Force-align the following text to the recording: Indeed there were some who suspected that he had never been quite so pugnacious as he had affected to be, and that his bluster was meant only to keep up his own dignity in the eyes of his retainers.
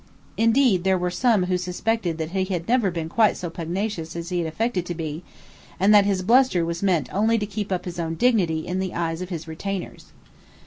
Indeed 0.35 0.83
there 0.83 0.97
were 0.97 1.11
some 1.11 1.43
who 1.43 1.59
suspected 1.59 2.17
that 2.17 2.31
he 2.31 2.45
had 2.45 2.67
never 2.67 2.89
been 2.89 3.07
quite 3.07 3.37
so 3.37 3.51
pugnacious 3.51 4.15
as 4.15 4.29
he 4.29 4.39
had 4.39 4.47
affected 4.47 4.83
to 4.87 4.95
be, 4.95 5.21
and 5.79 5.93
that 5.93 6.05
his 6.07 6.23
bluster 6.23 6.65
was 6.65 6.81
meant 6.81 7.13
only 7.13 7.37
to 7.37 7.45
keep 7.45 7.71
up 7.71 7.85
his 7.85 7.99
own 7.99 8.15
dignity 8.15 8.65
in 8.65 8.79
the 8.79 8.95
eyes 8.95 9.21
of 9.21 9.29
his 9.29 9.47
retainers. 9.47 10.07